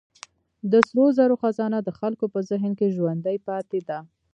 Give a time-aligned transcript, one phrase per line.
[0.71, 3.99] د سرو زرو خزانه د خلکو په ذهن کې ژوندۍ پاتې ده.